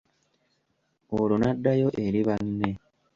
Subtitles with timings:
[1.17, 2.69] Olwo n'addayo eri banne.